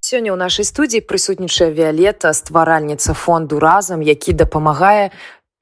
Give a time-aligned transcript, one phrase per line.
[0.00, 5.10] Сёння ў нашай студіі прысутнічае Віолета, стваральніца фонду разам, які дапамагае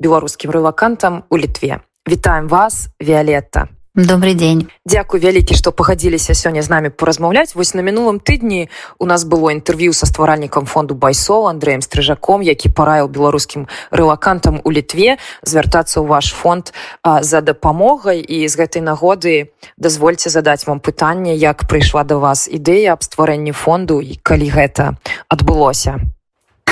[0.01, 1.81] беларускім рывакантам у літве.
[2.09, 3.69] Вітаем вас, Віолетта
[4.07, 4.71] добрый день.
[4.87, 9.51] Дякую вялікі што пагадзіліся сёння з намі паразмаўляць вось на мінулым тыдні у нас было
[9.51, 12.43] інтэрв'ю са стваральнікам фонду байсол Андреем стрыжаком.
[12.43, 16.71] Які параіў беларускім рэлакантам у літве звяртацца ў ваш фонд
[17.03, 18.23] а, за дапамогай.
[18.23, 23.51] І з гэтай нагоды дазвольце задаць вам пытанне як прыйшла да вас ідэя аб стварэнні
[23.51, 24.95] фонду і калі гэта
[25.27, 26.18] адбылося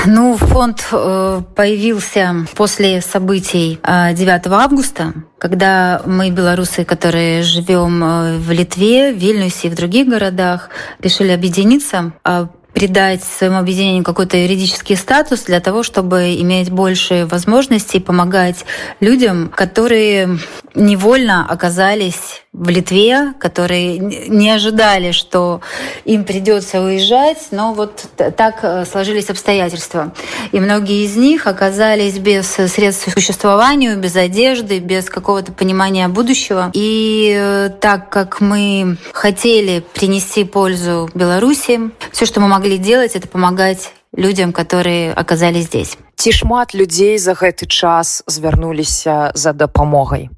[0.05, 8.51] Ну, фонд э, появился после событий 9 августа, когда мы, белорусы, которые живем э, в
[8.53, 14.97] Литве, в Вильнюсе и в других городах, решили объединиться, а придать своему объединению какой-то юридический
[14.97, 18.67] статус для того, чтобы иметь больше возможностей помогать
[19.01, 20.39] людям, которые
[20.75, 25.61] невольно оказались в Литве, которые не ожидали, что
[26.05, 30.13] им придется уезжать, но вот так э, сложились обстоятельства.
[30.53, 36.71] И многие из них оказались без средств к существованию, без одежды, без какого-то понимания будущего.
[36.73, 43.29] И э, так как мы хотели принести пользу Беларуси, все, что мы могли делать, это
[43.29, 45.99] помогать людям, которые оказались здесь.
[46.17, 50.31] Ці шмат людзей за гэты час звярнуліся за дапамогай.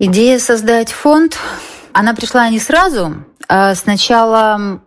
[0.00, 1.36] Идея создать фонд,
[1.92, 3.24] она пришла не сразу.
[3.48, 4.80] А сначала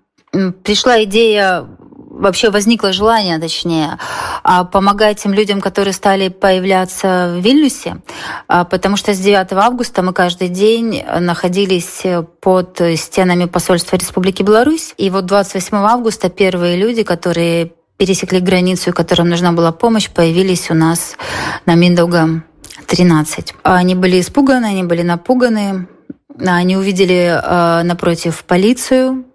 [0.63, 1.67] пришла идея
[2.21, 3.97] вообще возникло желание, точнее,
[4.43, 7.97] а, помогать тем людям, которые стали появляться в Вильнюсе,
[8.47, 12.03] а, потому что с 9 августа мы каждый день находились
[12.39, 14.93] под стенами посольства Республики Беларусь.
[14.97, 20.73] И вот 28 августа первые люди, которые пересекли границу, которым нужна была помощь, появились у
[20.73, 21.17] нас
[21.65, 22.45] на Миндаугам
[22.91, 23.55] 13.
[23.63, 25.87] Они были испуганы, они были напуганы.
[26.37, 29.25] Они увидели э, напротив полицию,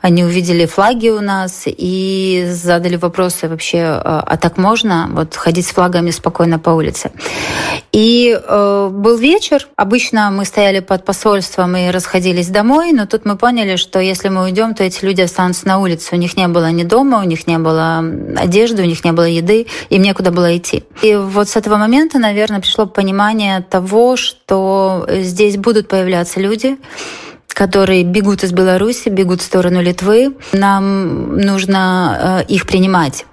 [0.00, 5.66] они увидели флаги у нас и задали вопросы вообще, а, а так можно вот ходить
[5.66, 7.10] с флагами спокойно по улице.
[7.92, 9.68] И э, был вечер.
[9.76, 14.44] Обычно мы стояли под посольством и расходились домой, но тут мы поняли, что если мы
[14.44, 16.14] уйдем, то эти люди останутся на улице.
[16.14, 18.04] У них не было ни дома, у них не было
[18.36, 20.84] одежды, у них не было еды, им некуда было идти.
[21.02, 26.78] И вот с этого момента, наверное, пришло понимание того, что здесь будут появляться люди,
[27.60, 30.34] которые бегут из Беларуси, бегут в сторону Литвы.
[30.54, 33.26] Нам нужно э, их принимать.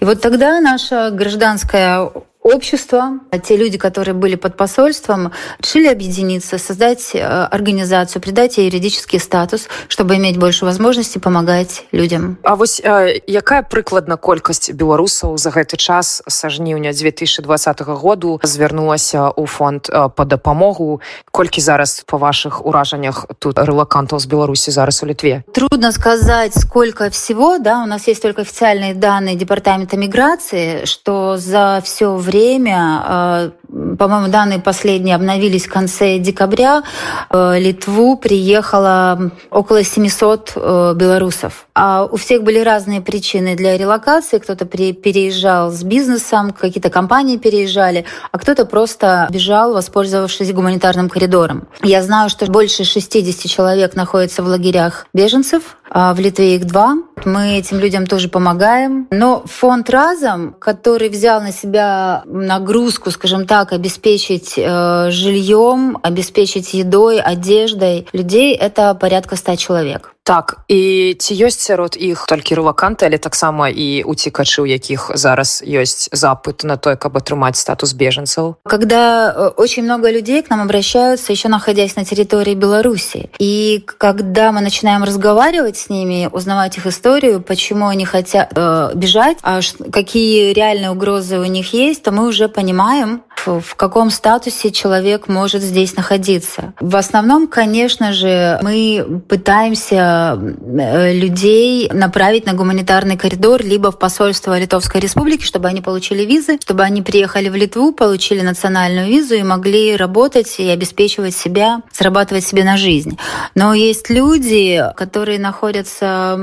[0.00, 2.10] И вот тогда наша гражданская
[2.46, 9.18] общество, те люди, которые были под посольством, решили объединиться, создать э, организацию, придать ей юридический
[9.18, 12.38] статус, чтобы иметь больше возможностей помогать людям.
[12.42, 19.34] А вось э, якая прыкладна колькасць беларусаў за гэты час са жніўня 2020 году звярнулася
[19.34, 21.00] ў фонд э, по дапамогу?
[21.32, 25.42] Колькі зараз по ваших уражаннях тут релакантаў з беларусі зараз у літве?
[25.52, 31.82] Трудно сказать сколько всего да у нас есть только официальные данные департамента миграции что за
[31.82, 33.50] все время время, э,
[33.96, 36.82] по-моему, данные последние обновились в конце декабря,
[37.30, 41.66] э, Литву приехало около 700 э, белорусов.
[41.74, 44.38] А у всех были разные причины для релокации.
[44.38, 51.68] Кто-то переезжал с бизнесом, какие-то компании переезжали, а кто-то просто бежал, воспользовавшись гуманитарным коридором.
[51.82, 56.96] Я знаю, что больше 60 человек находятся в лагерях беженцев, а в Литве их два.
[57.24, 59.06] Мы этим людям тоже помогаем.
[59.10, 67.20] Но фонд «Разом», который взял на себя нагрузку, скажем так, обеспечить э, жильем, обеспечить едой,
[67.20, 73.17] одеждой людей, это порядка ста человек Так і ці ёсць сярод іх толькі рэлаканты, але
[73.17, 78.61] таксама і уцікачы, у якіх зараз ёсць запыт на то, каб атрымаць статус беженцаў.
[78.69, 83.31] Когда э, очень много людей к нам обращаются, еще находясь на территории Беларуси.
[83.39, 89.37] И когда мы начинаем разговаривать с ними, узнавать их историю, почему они хотят э, бежать,
[89.41, 95.27] а какие реальные угрозы у них есть, то мы уже понимаем, в каком статусе человек
[95.27, 96.73] может здесь находиться.
[96.79, 104.58] В основном, конечно же, мы пытаемся Э, людей направить на гуманитарный коридор либо в посольство
[104.58, 109.42] Литовской Республики, чтобы они получили визы, чтобы они приехали в Литву, получили национальную визу и
[109.42, 113.18] могли работать и обеспечивать себя, зарабатывать себе на жизнь.
[113.54, 116.36] Но есть люди, которые находятся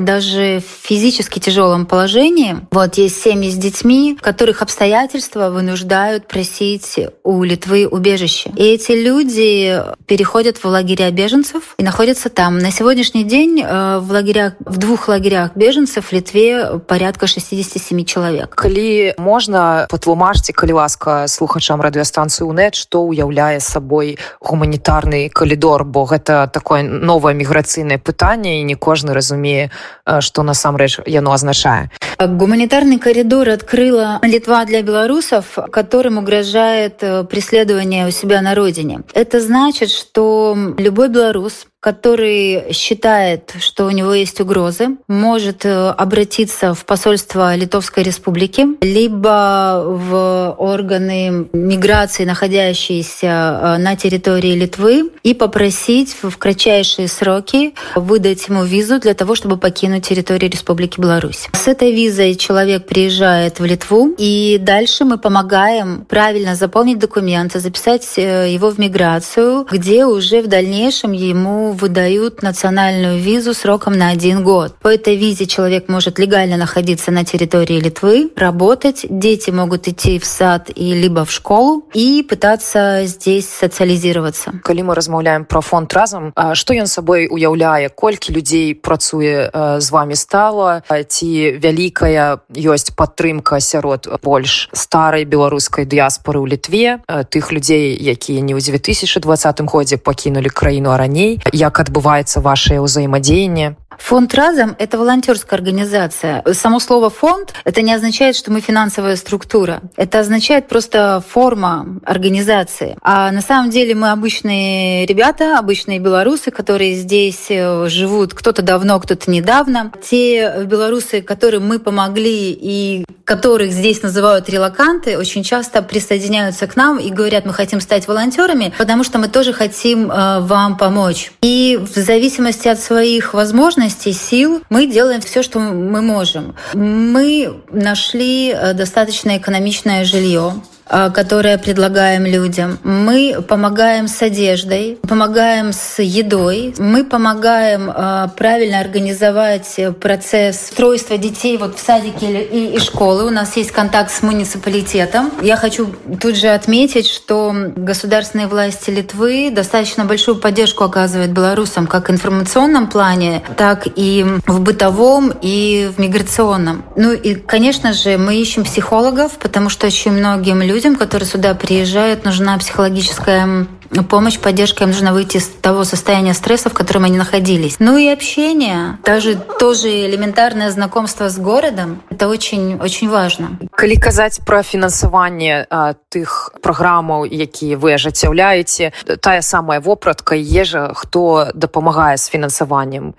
[0.00, 2.56] даже в физически тяжелом положении.
[2.70, 8.50] Вот есть семьи с детьми, которых обстоятельства вынуждают просить у Литвы убежище.
[8.56, 12.58] И эти люди переходят в лагеря беженцев и находятся там.
[12.58, 18.54] На сегодняшний день э, в лагерях, в двух лагерях беженцев в Литве порядка 67 человек.
[18.54, 25.84] Калі можна патлумачце калі ласка слухачам радыёстанцыі УНэт што ўяўляе сабой гуманітарны калідор?
[25.84, 29.70] Бо гэта такое новае міграцыйнае пытанне і не кожны разумее
[30.04, 31.90] што насамрэч яно азначае.
[32.18, 39.00] Гуманітарны коридор открыла Литва для белорусов которым угрожает э, преследование у себя на родине.
[39.14, 46.74] Это значит что любой белорус который считает, что у него есть угрозы, может э, обратиться
[46.74, 56.16] в посольство Литовской Республики, либо в органы миграции, находящиеся э, на территории Литвы, и попросить
[56.20, 61.48] в кратчайшие сроки выдать ему визу для того, чтобы покинуть территорию Республики Беларусь.
[61.52, 68.06] С этой визой человек приезжает в Литву, и дальше мы помогаем правильно заполнить документы, записать
[68.16, 74.42] э, его в миграцию, где уже в дальнейшем ему выдают национальную визу сроком на один
[74.42, 74.74] год.
[74.80, 80.24] По этой визе человек может легально находиться на территории Литвы, работать, дети могут идти в
[80.24, 84.52] сад и либо в школу и пытаться здесь социализироваться.
[84.62, 90.14] Калі мы размаўляем про фонд разам, што ён сабой уяўляе, колькі людзей працуе з вами
[90.14, 97.00] стала, ці вялікая ёсць падтрымка сярод больш старай беларускай дыяспоры ў Літве,
[97.30, 104.34] тых людзей, якія не ў 2020 годзе пакінулі краіну раней як адбываецца ваше ўзаемадзеянне Фонд
[104.34, 106.44] «Разом»— это волонтерская организация.
[106.52, 109.80] Само слово «фонд»— это не означает, что мы финансовая структура.
[109.96, 112.96] Это означает просто форма организации.
[113.02, 119.00] А на самом деле мы обычные ребята, обычные белорусы, которые здесь э, живут кто-то давно,
[119.00, 119.90] кто-то недавно.
[120.02, 126.98] Те белорусы, которым мы помогли и которых здесь называют релаканты, очень часто присоединяются к нам
[126.98, 131.32] и говорят, мы хотим стать волонтерами, потому что мы тоже хотим э, вам помочь.
[131.42, 133.77] И в зависимости от своих возможностей,
[134.12, 136.54] сил, мы делаем все, что мы можем.
[136.74, 140.54] Мы нашли э, достаточно экономичное жилье,
[140.88, 142.78] а, которое предлагаем людям.
[142.82, 151.56] Мы помогаем с одеждой, помогаем с едой, мы помогаем а, правильно организовать процесс устройства детей
[151.58, 153.26] вот в садике и, и школы.
[153.26, 155.30] У нас есть контакт с муниципалитетом.
[155.42, 155.88] Я хочу
[156.20, 162.88] тут же отметить, что государственные власти Литвы достаточно большую поддержку оказывают белорусам как в информационном
[162.88, 166.84] плане, так и в бытовом и в миграционном.
[166.96, 171.55] Ну и, конечно же, мы ищем психологов, потому что очень многим людям людям, которые сюда
[171.55, 173.65] приезжают, нужна психологическая
[174.09, 177.75] помощь, поддержка, им нужно выйти из того состояния стресса, в котором они находились.
[177.79, 183.57] Ну и общение, даже тоже элементарное знакомство с городом, это очень, очень важно.
[183.71, 185.65] Калі казаць пра фінансаванне
[186.09, 193.13] тых праграмаў, якія вы ажыццяўляеце, тая самая вопратка ежа, хто дапамагае с фінансаваннем.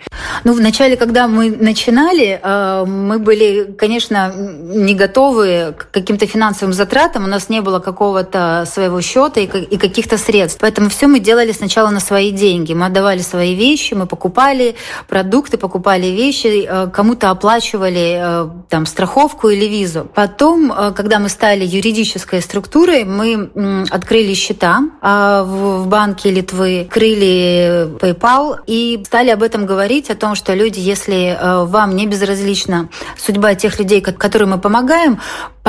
[0.44, 7.24] Ну, вначале, когда мы начинали, мы были, конечно, не готовы к каким-то финансовым затратам.
[7.24, 10.59] У нас не было какого-то своего счета и каких-то средств.
[10.61, 12.73] Поэтому все мы делали сначала на свои деньги.
[12.73, 14.75] Мы отдавали свои вещи, мы покупали
[15.07, 20.07] продукты, покупали вещи, э, кому-то оплачивали э, там страховку или визу.
[20.13, 23.49] Потом, э, когда мы стали юридической структурой, мы
[23.89, 30.35] открыли счета а, в банке Литвы, открыли PayPal и стали об этом говорить, о том,
[30.35, 35.19] что люди, если вам не безразлична судьба тех людей, которым мы помогаем,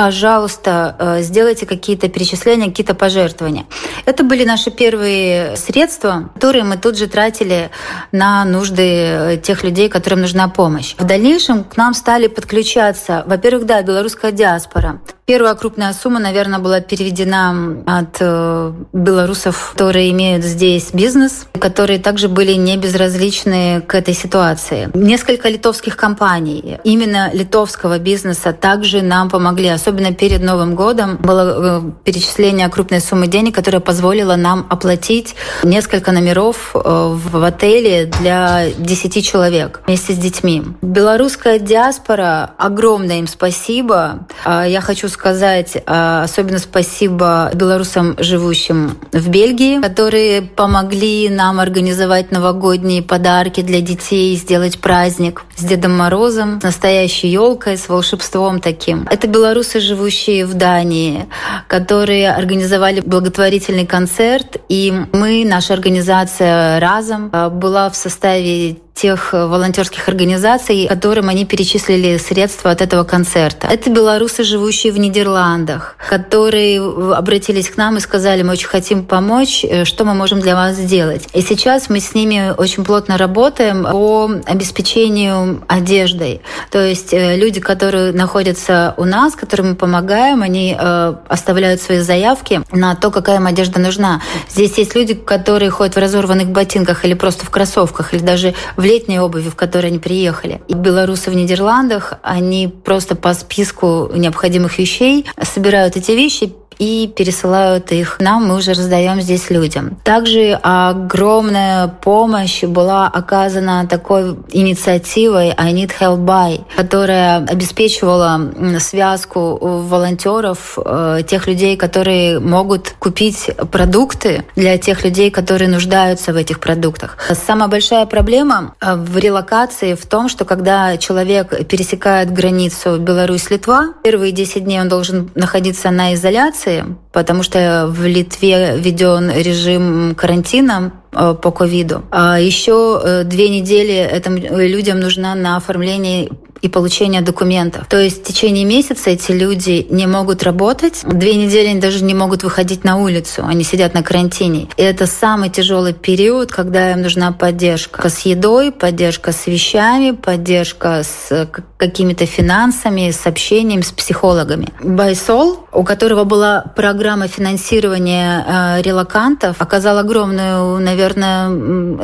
[0.05, 3.65] пожалуйста, сделайте какие-то перечисления, какие-то пожертвования.
[4.05, 7.69] Это были наши первые средства, которые мы тут же тратили
[8.11, 10.95] на нужды э, тех людей, которым нужна помощь.
[10.97, 15.01] В дальнейшем к нам стали подключаться, во-первых, да, белорусская диаспора.
[15.31, 22.27] Первая крупная сумма, наверное, была переведена от э, белорусов, которые имеют здесь бизнес, которые также
[22.27, 24.89] были не безразличны к этой ситуации.
[24.93, 31.15] Несколько литовских компаний, именно литовского бизнеса, также нам помогли, особенно перед Новым годом.
[31.15, 38.11] Было э, перечисление крупной суммы денег, которая позволила нам оплатить несколько номеров э, в отеле
[38.19, 40.61] для 10 человек вместе с детьми.
[40.81, 44.27] Белорусская диаспора, огромное им спасибо.
[44.45, 52.31] Я хочу сказать, сказать а, особенно спасибо белорусам, живущим в Бельгии, которые помогли нам организовать
[52.31, 59.07] новогодние подарки для детей, сделать праздник с Дедом Морозом, с настоящей елкой, с волшебством таким.
[59.11, 61.27] Это белорусы, живущие в Дании,
[61.67, 70.07] которые организовали благотворительный концерт, и мы, наша организация «Разом», а, была в составе тех волонтерских
[70.07, 73.67] организаций, которым они перечислили средства от этого концерта.
[73.67, 76.79] Это белорусы, живущие в Нидерландах, которые
[77.15, 80.75] обратились к нам и сказали, мы очень хотим помочь, э, что мы можем для вас
[80.75, 81.27] сделать.
[81.33, 86.41] И сейчас мы с ними очень плотно работаем по обеспечению одеждой.
[86.69, 91.99] То есть э, люди, которые находятся у нас, которым мы помогаем, они э, оставляют свои
[91.99, 94.21] заявки на то, какая им одежда нужна.
[94.47, 98.90] Здесь есть люди, которые ходят в разорванных ботинках или просто в кроссовках, или даже в
[98.91, 100.61] летней обуви, в которой они приехали.
[100.67, 107.91] И белорусы в Нидерландах, они просто по списку необходимых вещей собирают эти вещи, и пересылают
[107.91, 109.97] их нам, мы уже раздаем здесь людям.
[110.03, 120.77] Также огромная помощь была оказана такой инициативой I Need Help Buy, которая обеспечивала связку волонтеров,
[120.83, 127.17] э, тех людей, которые могут купить продукты для тех людей, которые нуждаются в этих продуктах.
[127.45, 134.31] Самая большая проблема э, в релокации в том, что когда человек пересекает границу Беларусь-Литва, первые
[134.31, 140.93] 10 дней он должен находиться на изоляции, инфекции, потому что в Литве введен режим карантина
[141.11, 142.03] э, по ковиду.
[142.11, 146.29] А еще э, две недели этим людям нужна на оформление
[146.61, 147.87] и получения документов.
[147.87, 151.01] То есть в течение месяца эти люди не могут работать.
[151.03, 153.43] Две недели они даже не могут выходить на улицу.
[153.45, 154.67] Они сидят на карантине.
[154.77, 161.01] И это самый тяжелый период, когда им нужна поддержка с едой, поддержка с вещами, поддержка
[161.03, 161.49] с
[161.85, 164.67] какими-то финансами, с общением, с психологами.
[164.81, 171.41] Байсол, у которого была программа финансирования э, релакантов, оказал огромную, наверное,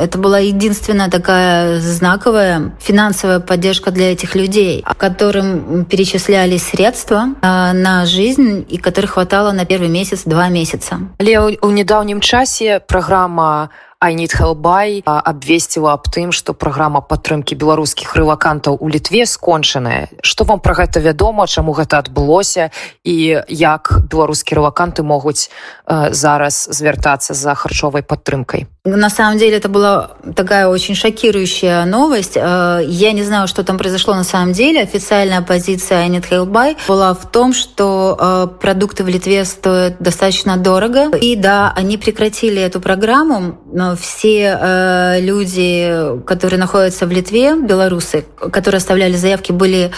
[0.04, 8.04] это была единственная такая знаковая финансовая поддержка для этих людей которым перечислялись средства э, на
[8.04, 10.98] жизнь и которых хватало на первый месяц, два месяца.
[11.18, 13.70] Але у недаўнім часе праграма
[14.00, 20.06] Help by абвесціла аб тым, што праграма падтрымкі беларускіх рэлакантаў у літве скончаная.
[20.22, 22.70] Што вам пра гэта вядома, чаму гэта адбылося
[23.02, 28.70] і як беларускія рэлаканты могуць э, зараз звяртацца за харчовай падтрымкай?
[28.84, 32.36] На самом деле это была такая очень шокирующая новость.
[32.36, 34.80] Я не знаю, что там произошло на самом деле.
[34.80, 41.10] Официальная позиция Анит Хейлбай была в том, что продукты в Литве стоят достаточно дорого.
[41.16, 48.24] И да, они прекратили эту программу, но все э, люди, которые находятся в Литве, белорусы,
[48.52, 49.90] которые оставляли заявки, были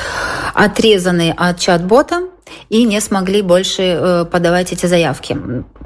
[0.55, 2.29] отрезаны от чат-бота
[2.69, 5.37] и не смогли больше э, подавать эти заявки.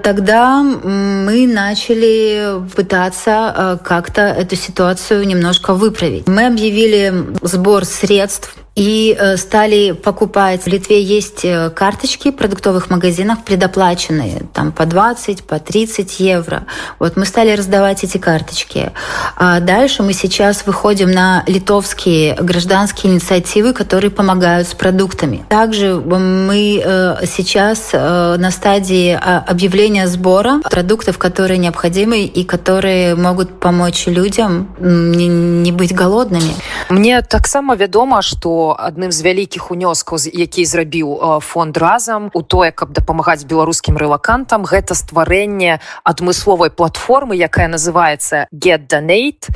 [0.03, 6.27] Тогда мы начали пытаться э, как-то эту ситуацию немножко выправить.
[6.27, 10.65] Мы объявили сбор средств и э, стали покупать.
[10.65, 16.65] В Литве есть э, карточки в продуктовых магазинах предоплаченные, там по 20, по 30 евро.
[16.99, 18.91] Вот мы стали раздавать эти карточки.
[19.37, 25.45] А дальше мы сейчас выходим на литовские гражданские инициативы, которые помогают с продуктами.
[25.49, 33.61] Также мы э, сейчас на стадии а, объявления сбора продуктов, которые необходимы и которые могут
[33.61, 36.55] помочь людям не быть голодными.
[36.89, 42.73] Мне так само вядома, что адным з вялікіх унёскаў які зрабіў фонд разам у тое
[42.73, 49.53] каб дапамагаць беларускім рэлакантам гэта стварэнне адмысловай платформы якая называется get donate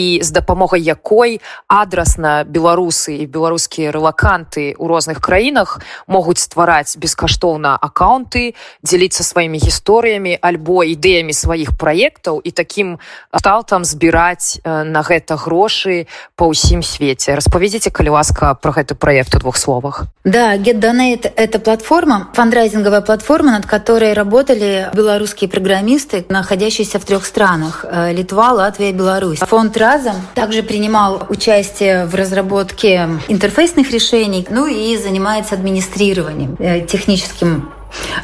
[0.00, 7.76] і з дапамогай якой адрасна беларусы і беларускія рэлаканты ў розных краінах могуць ствараць бескаштоўна
[7.76, 12.96] аккаунты дзеліцца сваімі гісторыямі альбо ідэямі сваіх праектаў і такім
[13.36, 17.36] сталтам збіраць на гэта грошы па ўсім свеце.
[17.36, 20.08] Распавядзіце калі ласка про гэты проект у двух словах.
[20.24, 27.84] Да donate это платформа фандрайзинговая платформа над которой работали белорусские программисты находящиеся в трех странах
[28.12, 29.38] литва латвия беларусь.
[29.40, 30.14] Фонд разом.
[30.34, 37.70] Также принимал участие в разработке интерфейсных решений, ну и занимается администрированием, э, техническим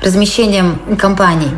[0.03, 1.51] размещением компаний.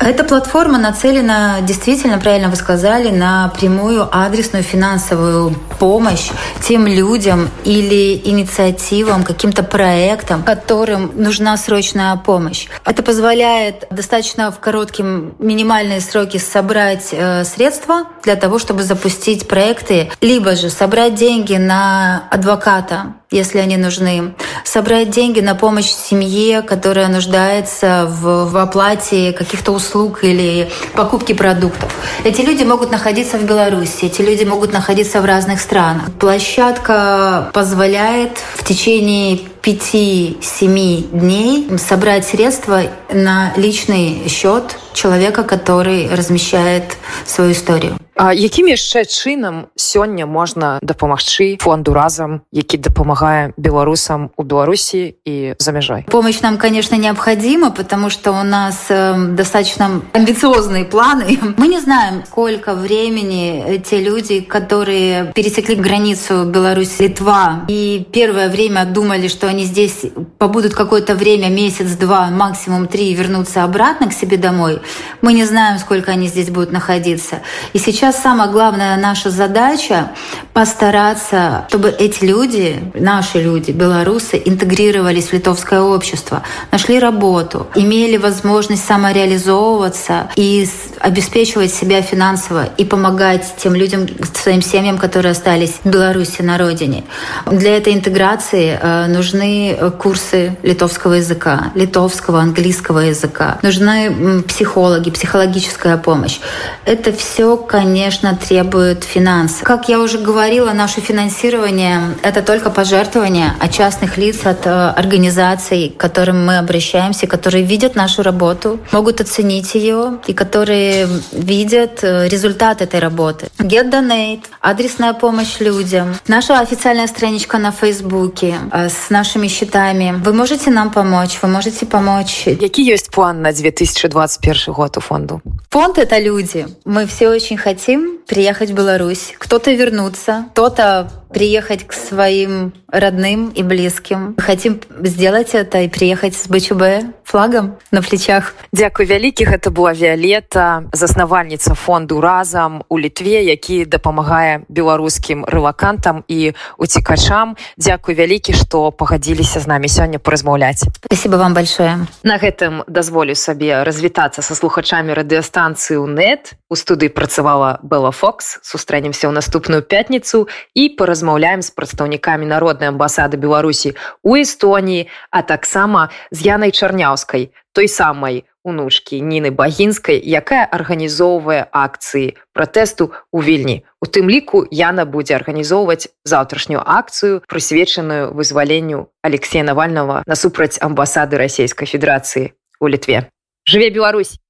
[0.00, 6.30] Эта платформа нацелена, действительно, правильно вы сказали, на прямую адресную финансовую помощь
[6.62, 12.68] тем людям или инициативам, каким-то проектам, которым нужна срочная помощь.
[12.84, 20.10] Это позволяет достаточно в короткие минимальные сроки собрать э, средства для того, чтобы запустить проекты,
[20.20, 24.34] либо же собрать деньги на адвоката, если они нужны,
[24.64, 31.94] собрать деньги на помощь семье, которая нуждается в, в оплате каких-то услуг или покупке продуктов.
[32.24, 36.12] Эти люди могут находиться в Беларуси, эти люди могут находиться в разных странах.
[36.18, 47.51] Площадка позволяет в течение 5-7 дней собрать средства на личный счет человека, который размещает свою
[47.51, 47.97] историю.
[48.15, 55.55] А якім яшчэ чынам сёння можна дапамагчы фонду разам які дапамагае беларусам у беларусі и
[55.59, 61.67] за мяжой помощь нам конечно необходима потому что у нас э, достаточно амбициозные планы мы
[61.67, 69.27] не знаем сколько времени те люди которые пересекли границу беларусь литва и первое время думали
[69.27, 70.04] что они здесь
[70.38, 74.80] побудут какое-то время месяц-два максимум три вернуться обратно к себе домой
[75.20, 77.40] мы не знаем сколько они здесь будут находиться
[77.72, 80.10] и сейчас самая главная наша задача
[80.52, 88.84] постараться, чтобы эти люди, наши люди, белорусы, интегрировались в литовское общество, нашли работу, имели возможность
[88.84, 96.42] самореализовываться и обеспечивать себя финансово и помогать тем людям, своим семьям, которые остались в Беларуси
[96.42, 97.04] на родине.
[97.46, 99.06] Для этой интеграции э,
[99.40, 103.58] нужны курсы литовского языка, литовского, английского языка.
[103.62, 106.40] Нужны психологи, психологическая помощь.
[106.84, 109.62] Это все, конечно, требует финансов.
[109.62, 115.94] Как я уже говорила, наше финансирование— это только пожертвования от частных лиц, от э, организаций,
[115.96, 122.28] к которым мы обращаемся, которые видят нашу работу, могут оценить ее и которые видят э,
[122.28, 123.48] результат этой работы.
[123.58, 130.14] Get Donate, адресная помощь людям, наша официальная страничка на Фейсбуке э, с нашими счетами.
[130.24, 132.48] Вы можете нам помочь, вы можете помочь.
[132.58, 135.40] Какие есть план на 2021 год у фонду?
[135.70, 136.66] Фонд— это люди.
[136.84, 143.62] Мы все очень хотим приехать в Беларусь, кто-то вернуться, кто-то приехать к своим родным и
[143.62, 144.34] близким.
[144.38, 148.54] Хотим сделать это и приехать с БЧБ флагом на плечах.
[148.72, 149.52] Дякую вялікіх.
[149.52, 157.56] Это была Виолетта, заснавальніца фонду разам у літве які дапамагае беларускім рэлакантам і уцікачам.
[157.76, 160.82] Дякую вялікі што пагадзіліся з намі сёння паразмаўляць.
[161.06, 162.06] Спасибо вам большое.
[162.22, 166.58] На гэтым дазволю сабе развітацца са слухачамі радыёстанцыі ў нет.
[166.68, 168.58] У студыі працавала Бла Фокс.
[168.62, 170.88] Сустрэнемся ў наступную пятніцу і
[171.20, 173.92] размаўляем з прадстаўнікамі народнай амбасады беларусі
[174.24, 182.36] у эстоніі а таксама з янай чарняўскай той самай унучкі ніны багінскай якая арганізоўвае акцыі
[182.56, 183.84] пратэсту у вільні.
[184.00, 191.88] У тым ліку яна будзе арганізоўваць заўтрашнюю акцыю прысвечаную вызваленню алексея навального насупраць амбасады расійскай
[191.88, 193.28] федэрацыі у літве.
[193.68, 194.40] Жыве Беларусь!